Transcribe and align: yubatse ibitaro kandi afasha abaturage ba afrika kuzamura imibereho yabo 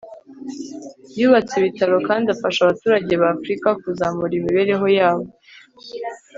yubatse 1.19 1.53
ibitaro 1.57 1.95
kandi 2.07 2.25
afasha 2.35 2.59
abaturage 2.61 3.13
ba 3.21 3.27
afrika 3.35 3.67
kuzamura 3.81 4.33
imibereho 4.39 4.87
yabo 4.97 5.25